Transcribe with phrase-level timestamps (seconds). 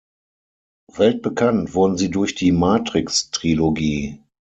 [0.95, 4.17] Weltbekannt wurden sie durch die "Matrix"-Trilogie.